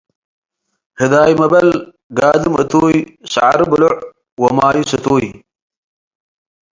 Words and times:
ህዳይ 0.99 1.31
መበል 1.39 1.67
ጋድም 2.17 2.53
እቱይ፣ 2.61 2.95
ሰዐሩ 3.33 3.59
ብሎዕ 3.71 3.93
ወማዩ 4.41 4.77
ስቱይ። 4.91 5.25